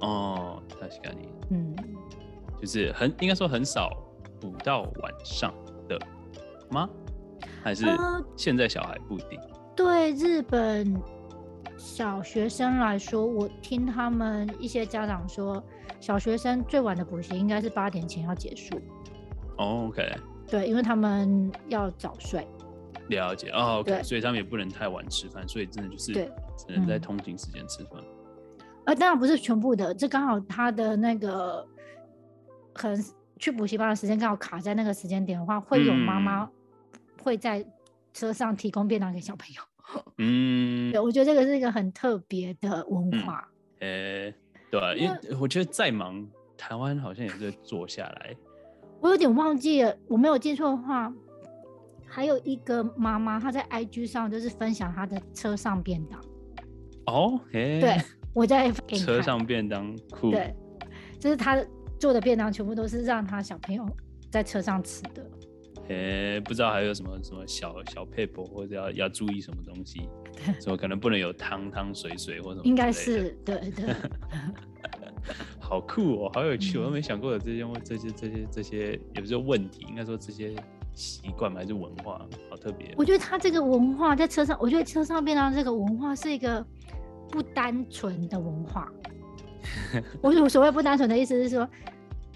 [0.00, 1.28] 哦，确かに。
[1.50, 1.76] 嗯，
[2.60, 3.90] 就是很应该说很少。
[4.40, 5.54] 补到晚上
[5.88, 5.96] 的
[6.68, 6.90] 吗？
[7.62, 7.86] 还是
[8.36, 9.38] 现在小孩不一定？
[9.40, 10.94] 呃，对日本
[11.76, 15.62] 小学生来说，我听他们一些家长说，
[16.00, 18.80] 小学生最晚的补习应该是八点前要结束。
[19.56, 20.12] Oh, OK。
[20.48, 22.46] 对，因为他们要早睡。
[23.08, 24.02] 了解哦，OK。
[24.02, 28.02] 所以他们也不能太晚吃饭，所以真的就是只能在通勤时间吃饭。
[28.84, 31.66] 呃，当然不是全部的，这刚好他的那个
[32.74, 33.04] 很。
[33.38, 36.48] 去补习班的时间刚好卡在那个时间点的话，会有妈妈
[37.22, 37.64] 会在
[38.12, 40.02] 车上提供便当给小朋友。
[40.18, 43.48] 嗯，对，我觉得这个是一个很特别的文化。
[43.78, 44.34] 呃、嗯欸，
[44.70, 48.36] 对、啊，因为我觉得再忙，台湾好像也是坐下来。
[49.00, 51.12] 我有点忘记了，我没有记错的话，
[52.06, 56.20] 还有一个妈妈她在 IG 上就是分享她的车上便当。
[57.06, 57.96] 哦，欸、对，
[58.34, 60.54] 我在车上便当，酷，对，
[61.18, 61.64] 就是她。
[62.02, 63.88] 做的便当全部都是让她小朋友
[64.28, 65.24] 在车上吃的。
[65.88, 70.08] 诶，不知道还有什么什么小小撇步，或者要要注意什么东西？
[70.60, 72.62] 什么可能不能有汤汤水水或什么？
[72.64, 73.94] 应该是对对。
[75.60, 80.54] 好酷哦，好有趣，我都没想过有这些这些这些这些，也不是问题，应该说这些
[80.94, 81.60] 习惯吗？
[81.60, 82.26] 还是文化？
[82.50, 82.92] 好特别。
[82.96, 86.64] 我觉得他这个文化在车上，我觉得车上便当这个文化是一个
[87.30, 88.90] 不单纯的文化。
[90.20, 91.68] 我所谓不单纯的意思是说，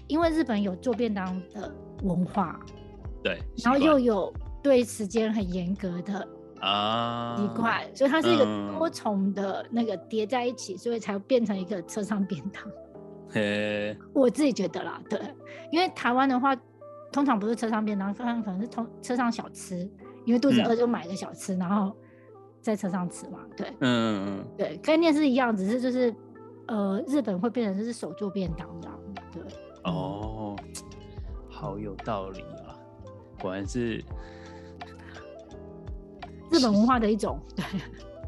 [0.07, 1.69] 因为日本有做便当的
[2.03, 2.57] 文化，
[3.27, 6.27] 对，然后又有对时间很严格的
[6.61, 7.35] 啊。
[7.37, 12.63] 习惯，所以它是一个多重的那个叠在一起，嗯，所以才变成一个车上便当。
[13.29, 15.19] 嘿，我自己觉得啦，对，
[15.71, 16.55] 因为台湾的话，
[17.11, 19.77] 通常不是车上便当，可能可能是通车上小吃，
[20.25, 21.93] 因为肚子饿就买个小吃，嗯，然后
[22.61, 26.15] 在车上吃嘛，对，嗯嗯嗯，对，概念是一样，只是就是
[26.67, 28.99] 呃，日本会变成就是手做便当这样，
[29.33, 29.41] 对，
[29.83, 30.55] 哦，
[31.49, 32.66] 好有道理啊，
[33.41, 33.97] 果然是
[36.51, 37.65] 日本文化的一种，对，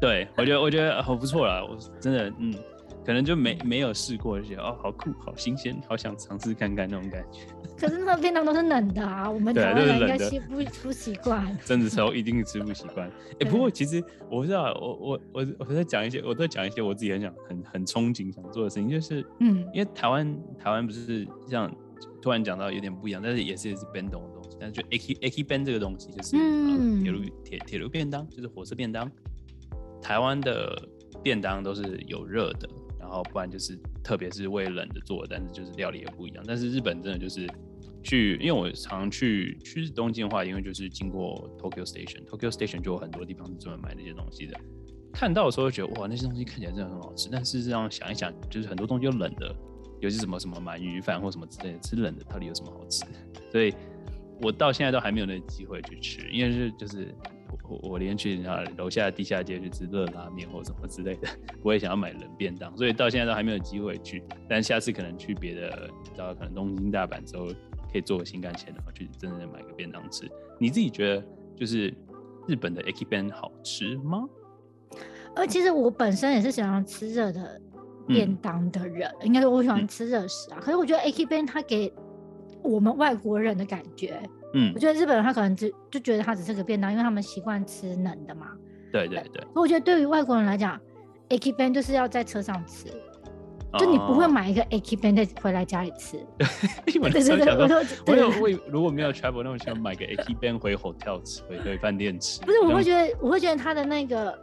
[0.00, 2.54] 对我觉得我觉得好不错啦，我真的嗯。
[3.02, 7.40] 可能就没没有试过，就觉得哦，好酷，好新鲜，好想尝试看看那种感觉。
[7.76, 11.44] 可是那个便当都是冷的啊，我们台湾人应该吃不不习惯。
[11.64, 13.08] 真的时候一定吃不习惯。
[13.08, 21.74] 哎、欸，不过其实我不知道，我我我我在讲一些，我在讲一些我自己很想很很憧憬想做的事情，就是嗯，因为台湾台湾不是像
[22.20, 29.10] 突然讲到有点不一样，但是也是也是便当的东西，但是就 Eki 便这个东西就是嗯铁路铁铁路便当，就是火车便当。
[30.00, 30.88] 台湾的
[31.22, 32.68] 便当都是有热的。
[32.98, 36.44] 然后不然就是，特别是为冷的做，但是就是料理也不一样。
[36.46, 37.48] 但是日本真的就是
[38.04, 44.56] 去，因为我常去去东京的话，因为就是经过 Tokyo Station，Tokyo Station 就有很多地方是专门买那些东西的。
[45.12, 47.28] 看到的时候觉得哇，那些东西看起来真的很好吃。
[47.32, 49.52] 但事实上想一想，就是很多东西都冷的，
[50.00, 53.04] 尤其什么什么鳗鱼饭或什么之类的，吃冷的到底有什么好吃？
[53.50, 53.74] 所以
[54.42, 57.14] 我到现在都还没有那个机会去吃，因为是就是。
[57.68, 61.28] 我我连去啊楼下地下街去吃热拉面或什么之类的，
[61.62, 64.24] 我也想要买冷便当，所以到现在都还没有机会去。
[64.48, 67.46] 但下次可能去别的，到可能东京、大阪之后，
[67.92, 70.28] 可以坐个新干线，然后去真正的买个便当吃。
[70.58, 71.24] 你自己觉得
[71.56, 71.94] 就是
[72.48, 74.28] 日本的 Akiben 好吃吗？
[75.36, 77.60] 呃，其实我本身也是喜欢吃热的
[78.08, 80.60] 便当的人，嗯、应该说我喜欢吃热食啊、嗯。
[80.60, 81.92] 可是我觉得 Akiben 它给
[82.62, 84.20] 我们外国人的感觉。
[84.52, 88.48] 嗯，我觉得日本人他可能只就觉得他只是个便当，因为他们习惯吃冷的嘛。
[88.92, 89.44] 对对对。
[89.54, 90.78] 我觉得对于外国人来讲
[91.28, 92.88] ，Aki Ben 就是要在车上吃，
[93.72, 96.18] 哦、就你不会买一个 Aki Ben 再回来家里吃。
[96.84, 102.40] 对对对，我都我如果没有 travel 那我想买个 Aki Ben 回 hotel 吃，回回饭店吃。
[102.40, 104.36] 不是，我会觉得我会觉得他的那个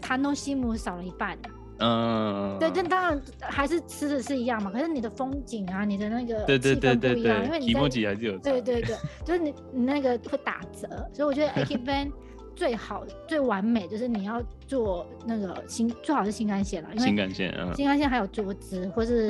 [0.00, 1.36] 塔诺西姆少了一半。
[1.78, 4.70] 嗯，对，但当然还是吃的是一样嘛。
[4.70, 12.10] 可是你的风景啊，你的那个气氛不一样，对对对对对，因为你还是有对对对，就是你你那个会打折，所以我觉得 Ekiben
[12.56, 19.28] 最好最完美就是你要做那个新最好是新干线了，因为新干线，嗯，新干线还有桌子，或是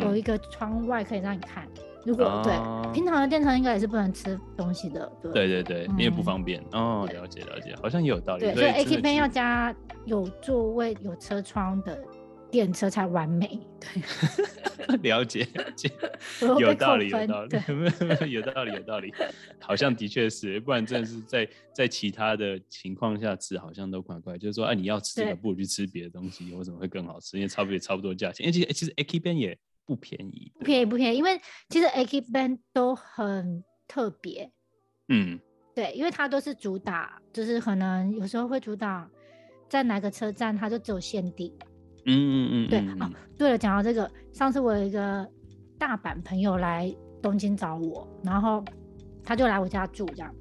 [0.00, 1.68] 有一个窗外可以让你看。
[2.04, 7.08] 如果、哦、对平常的电车应该也是不能吃东西的，对对对对，因为不方便哦。
[7.12, 8.44] 了解了解，好像也有道理。
[8.46, 9.74] 对，所以 A K Pen 要加。
[10.06, 12.02] 有座位、有车窗的
[12.50, 13.60] 电车才完美。
[13.78, 15.90] 对， 了解了解，
[16.58, 19.12] 有道理 有道理，有道理有道理，
[19.60, 24.38] 好像的确是，不然真的是在在其他的情况下吃，好像都怪怪。
[24.38, 27.36] 就是说，哎、啊，你要吃这个，不如去吃别的东西，为什么会更好吃？
[27.36, 28.46] 因为差不多也差不多价钱。
[28.46, 34.50] 因为其实其实 A K Pen 也不便宜，不便宜不便宜，因为其实 Aki Ban 都很特别。
[35.08, 35.38] 嗯，
[35.74, 39.08] 对，因为它都是主打，就是可能有时候会主打。
[39.68, 41.48] 在哪个车站，它就只有限定。
[42.04, 45.24] 嗯嗯嗯，对哦，对了，讲到这个，上次我有一个
[45.78, 48.64] 大阪朋友来东京找我，然后
[49.22, 50.34] 他就来我家住，这样，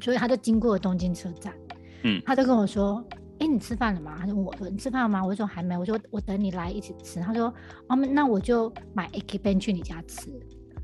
[0.00, 1.54] 所以他就经过了东京车站。
[2.02, 3.06] 嗯，他就跟我说
[3.40, 7.52] ：“哎、欸，你吃饭了吗？”他就问我说：“你吃饭了吗？”我说：“还没。”我说：“我等你来一起吃。”他说
[7.88, 10.30] ：“哦，那我就买 Ekiben 去你家吃。”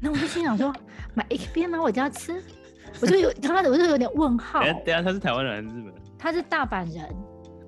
[0.01, 0.75] 那我就心想说
[1.15, 2.43] ：“买 Ekiben 来我家吃？”
[3.01, 4.61] 我就有他，我就有点问号。
[4.85, 5.95] 等下，他是台湾人还是日本人？
[6.19, 7.05] 他是大阪人。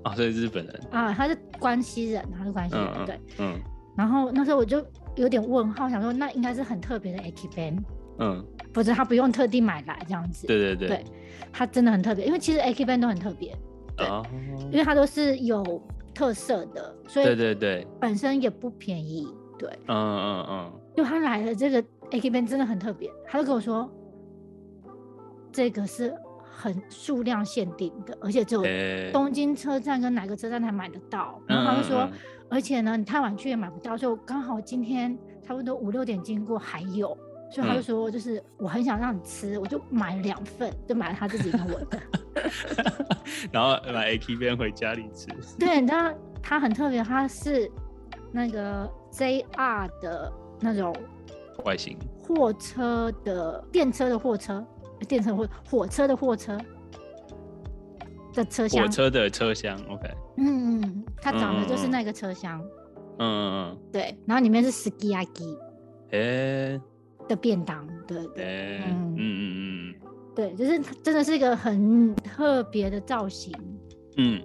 [0.05, 3.61] 哦，所以日本人啊，他是关西人，他是关西人，嗯、对，嗯。
[3.96, 4.83] 然后那时候我就
[5.16, 7.79] 有点问号，想说那应该是很特别的 Aki Ben
[8.18, 11.05] 嗯，不是他不用特地买来这样子，对对对，对，
[11.53, 13.55] 他真的很特别，因为其实 Aki Ben 都很特别，
[13.99, 14.25] 对、哦，
[14.71, 15.83] 因为它都是有
[16.15, 23.91] 特色的，所以对对对，本身也不便宜，对，嗯嗯嗯，就他来的这个 Ekiben 真的很特别，他就跟我说，
[25.53, 26.15] 这个是。
[26.61, 28.65] 很数量限定的，而且只有
[29.13, 31.41] 东京车站跟哪个车站才买得到。
[31.47, 32.13] 欸、然后他就说、嗯，
[32.51, 37.17] 而且呢，你太晚去也买不到，所以我刚好今天差不多五六点经过还有，
[37.51, 42.01] 所以他就说，就是我很想让你吃，我就买了两份，就买了他自己跟我的。
[43.53, 45.27] 然后买 Ekiben 回家里吃。
[45.59, 47.71] 对，你知道他很特别，他是
[48.33, 50.95] 那个 JR 的那种
[51.65, 54.65] 外形，货车的电车的货车。
[55.07, 56.59] 电车或火车的货车
[58.35, 62.61] 的车厢，火车的车厢，OK，嗯嗯，它长的就是那个车厢，
[63.17, 65.57] 嗯嗯嗯，对，然后里面是 sukiyaki，
[66.11, 66.81] 哎
[67.29, 69.95] 的便当，对对，欸、嗯嗯嗯嗯，
[70.35, 73.53] 对，就是真的是一个很特别的造型，
[74.17, 74.43] 嗯，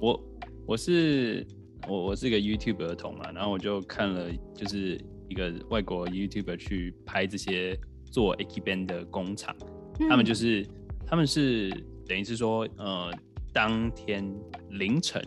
[0.00, 0.20] 我
[0.66, 1.46] 我是
[1.88, 4.98] 我我是一个 YouTube 儿童嘛，然后我就看了就是。
[5.26, 9.56] 一个外国 YouTuber 去拍这些做 Ekiben 的工厂，
[9.98, 10.64] 嗯、他们就是
[11.06, 11.70] 他们是
[12.06, 13.10] 等于是说，呃，
[13.50, 14.22] 当天
[14.68, 15.20] 凌晨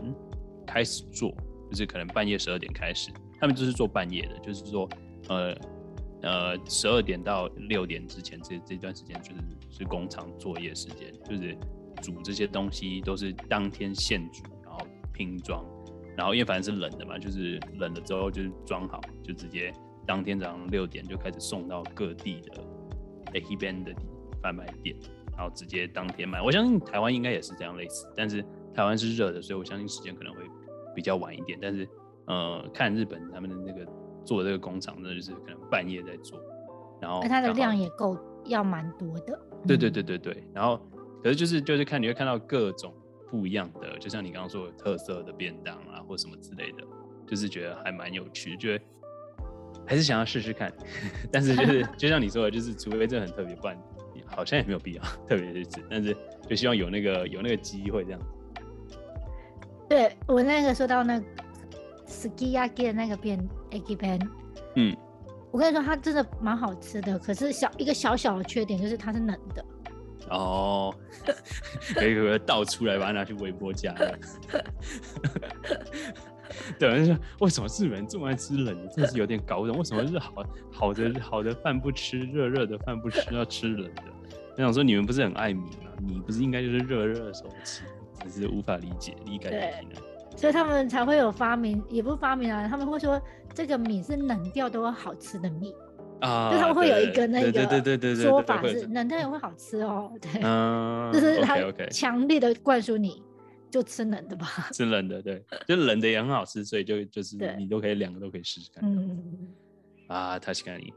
[0.67, 1.31] 开始做，
[1.71, 4.87] 就是可能半夜十二点开始，他们就是做半夜的，就是说，
[5.29, 5.53] 呃
[6.21, 11.55] 呃，十二点到六点之前这这段时间就是是工厂作业时间，就是
[12.01, 14.79] 煮这些东西都是当天现煮，然后
[15.13, 15.65] 拼装，
[16.15, 19.73] 然后因为反正是冷的嘛，就是冷了之后就是装好就直接。
[20.05, 22.63] 当天早上六点就开始送到各地的
[23.33, 23.93] Ekiben 的
[24.41, 24.95] 贩卖店，
[25.35, 26.41] 然后直接当天卖。
[26.41, 28.41] 我相信台湾应该也是这样类似，但是
[28.73, 30.39] 台湾是热的，所以我相信时间可能会
[30.95, 31.59] 比较晚一点。
[31.61, 31.85] 但是，
[32.25, 33.85] 呃，看日本他们的那个
[34.27, 36.37] 做这个工厂，那就是可能半夜在做，
[37.01, 39.39] 然后它的量也够要蛮多的。
[39.65, 40.43] 对对对对对。
[40.53, 40.79] 然后，
[41.23, 42.93] 可是就是就是看你会看到各种
[43.31, 46.83] 不一样的，就像你刚刚说的特色的便当啊，或什么之类的，
[47.25, 48.83] 就是觉得还蛮有趣，觉得。
[49.85, 50.73] 还是想要试试看，
[51.31, 53.77] 但是就是就像你说的，就是除非这很特别，不然
[54.25, 55.81] 好像也没有必要 特别去吃。
[55.89, 56.15] 但是
[56.49, 58.19] 就希望有那个有那个机会这样。
[59.87, 61.21] 对，我那个说到那
[62.07, 63.37] sukiyaki 的那个便
[63.71, 64.29] a g i b a n
[64.75, 64.95] 嗯，
[65.51, 69.63] 我跟你说它真的蛮好吃的，可是小一个小小的缺点就是它是冷的。
[70.29, 70.93] 哦，
[71.95, 74.17] 可以可以倒出来把它拿去微波加热。
[76.79, 79.77] 对，人说为什么日本人这么爱吃冷的，真的是有点搞不懂。
[79.77, 84.03] 为什么是好好的好的饭不吃，热热的饭不吃，要吃冷的？
[84.57, 85.91] 我想说你们不是很爱米吗？
[86.01, 87.83] 米不是应该就是热热的时候吃？
[88.29, 89.73] 只是无法理解，理解对，
[90.37, 93.21] 所以他们才会有发明，也不是发明啊，他们会说
[93.53, 95.75] 这个米是冷掉都会好吃的米。
[96.21, 101.57] 啊，就他们会有一个那个对对对对说法是冷掉也会好吃哦，对，嗯，就是他
[101.91, 103.21] 强烈的灌输你。
[103.69, 108.81] 就吃冷的吧，吃冷的，对，就冷的也很好吃，所以就就是你都可以两个都可以试试看。
[108.89, 109.53] 嗯。
[110.07, 110.93] 啊，确かに，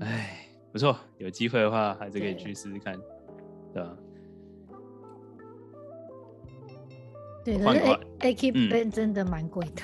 [0.00, 2.98] 哎，不错，有机会的话还是可以去试试看，
[3.74, 3.94] 对吧？
[7.54, 7.80] 对，可是
[8.20, 9.82] Ekiben 真的蛮贵的。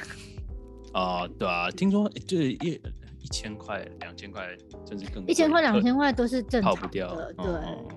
[0.98, 2.80] 啊，对啊，听说就是一
[3.20, 4.48] 一千块、两千块，
[4.86, 5.32] 甚至更贵。
[5.32, 7.14] 一千块、两千块都是正常的，跑不掉。
[7.36, 7.46] 对，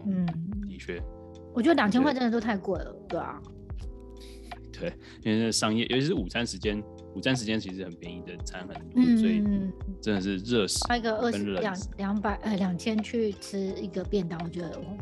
[0.05, 0.25] 嗯，
[0.67, 1.01] 的确，
[1.53, 3.41] 我觉得两千块真的都太贵了，对啊。
[4.77, 6.83] 对，因为商业，尤其是午餐时间，
[7.15, 9.41] 午餐时间其实很便宜的餐很多，嗯、所以
[10.01, 10.85] 真的是热死。
[10.87, 14.97] 花一个二十两两百呃两千去吃一个便当，我觉得哦，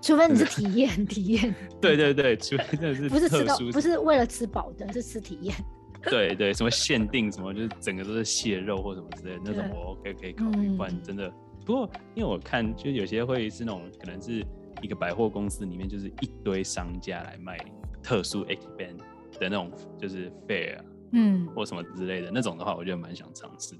[0.00, 1.54] 除非你是体验 体验。
[1.80, 5.54] 对对对，除非真的是不是吃到不是为了吃饱的，是吃体验。
[6.02, 10.76] 对对，什么限定什么，就是整个都是蟹肉或什么之类的那种，我 OK 可以考虑。
[10.76, 11.28] 不然真的，
[11.66, 14.44] 不过因为我看，就有些会是那种可能是
[14.80, 17.58] 一个百货公司里面，就是一堆商家来卖。
[18.00, 18.96] 特殊 Ekiben
[19.38, 20.78] 的那种就是 fair，
[21.12, 23.74] 嗯，或什么之类的那种的话，我觉得蛮想尝试。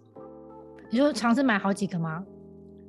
[0.90, 2.22] 你就尝试买好几个吗？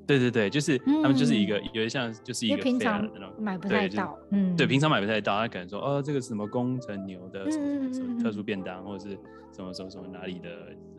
[0.09, 9.15] 对对对，就是他们就是一个有点像就是一个平常买不太到，嗯，对，平常买不太到，他可能说哦，这个是什么工程牛的什么什么特殊便当，或者是
[9.55, 10.49] 什么什么什么哪里的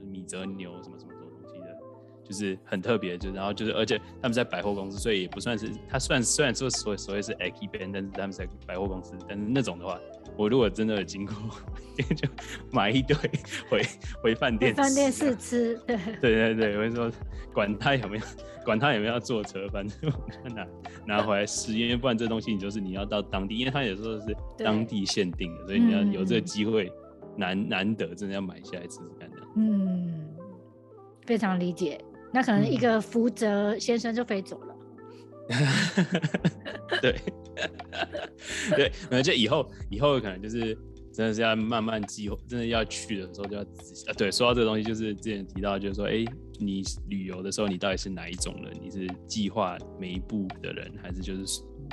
[0.08, 1.76] 米泽牛什么什么什么东西的，
[2.22, 9.98] 就是很特别，就然后就是而且他们在百货公司，所以也不算是他算虽然说所所谓是 a k i b a n 但是他们在百货公司，但是那种的话。
[10.40, 11.34] 我如果真的有经过，
[12.16, 12.26] 就
[12.72, 13.14] 买一堆
[13.68, 13.82] 回
[14.22, 15.78] 回饭店，饭店试吃。
[15.86, 17.12] 对对对对，我会说，
[17.52, 18.24] 管他有没有，
[18.64, 20.66] 管他有没有要坐车，反正我拿
[21.06, 26.90] 拿回来试，因为不然这东西你就是你要到当地，因为他有时候是当地限定的，所以你要有这个机会
[27.36, 29.36] 难难得，真的要买下来试试看的。
[29.56, 30.24] 嗯，
[31.26, 32.00] 非常理解。
[32.32, 34.74] 那可能一个福泽先生就飞走了。
[37.02, 37.16] 对，
[38.76, 40.76] 对，而且以后以后可能就是
[41.12, 44.12] 真的是要慢慢计划，真的要去的时候就要仔细啊。
[44.14, 46.24] 对，说到这个东西，就是之前提到，就是说，哎，
[46.58, 48.72] 你旅游的时候，你到底是哪一种人？
[48.80, 51.44] 你是计划每一步的人，还是就是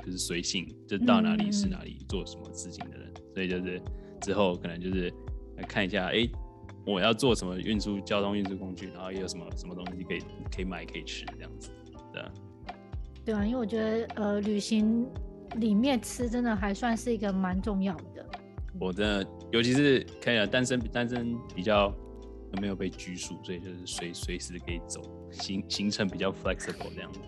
[0.06, 3.08] 就是随性，就到哪里是哪里，做什么事情的人？
[3.16, 3.82] 嗯、所以就是
[4.22, 5.12] 之后可能就是
[5.58, 6.30] 来看一下，哎，
[6.86, 10.20] 我要做什么运输交通运输工具，然后也有什么什么东西可以
[10.56, 11.72] 可以买可以吃这样子，
[12.14, 12.32] 对啊。
[13.28, 15.06] 对啊，因为我觉得呃，旅行
[15.58, 18.26] 里面吃真的还算是一个蛮重要的。
[18.80, 21.94] 我真的，尤其是可以啊，单身单身比较
[22.62, 27.20] 没有被拘束，所以就是随随时可以走，行行程比较 flexible 这样子。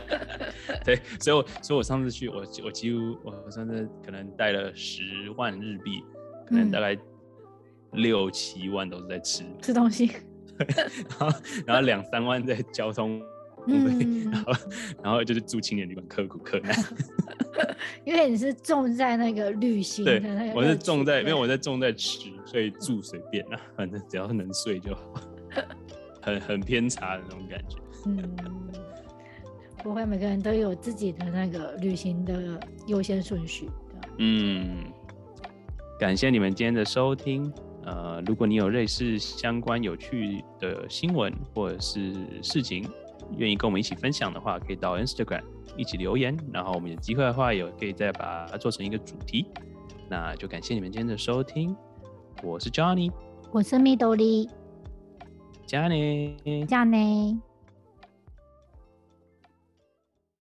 [0.86, 5.02] 对，所以我，所以我上次去，我我几乎我上次可能带了十
[5.36, 6.02] 万日币，
[6.46, 6.96] 可能大概
[7.92, 10.10] 六七万都是在吃、嗯、吃东西，
[10.56, 13.20] 然后然后两三万在交通。
[13.66, 14.52] 嗯，然后
[15.04, 16.74] 然后就是住青年旅馆，刻苦克难。
[18.04, 25.02] 因为你是重在那个旅行的那个，对，我是重在，因为我在重在吃，所以住随便啦，反正只要能睡就好。
[26.22, 27.76] 很很偏差的那种感觉。
[28.06, 28.36] 嗯，
[29.82, 33.68] 不会，每个人都有自己的那个旅行的优先顺序。
[34.18, 34.84] 嗯，
[35.98, 37.50] 感谢你们今天的收听。
[37.84, 42.86] 呃，如果你有类似相关有趣的新闻或者是事情，
[43.36, 45.42] 愿意跟我们一起分享的话，可以到 Instagram
[45.76, 49.46] 一起留言，然后我们有机会的话，也可以再把它做成一个主题。
[50.08, 51.74] 那就感谢你们今天的收听，
[52.42, 53.12] 我是 Johnny，
[53.52, 54.48] 我是 Midori，
[55.66, 57.38] 加内，加内。